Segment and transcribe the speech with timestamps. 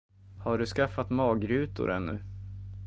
[0.39, 2.19] Har du skaffat magrutor ännu?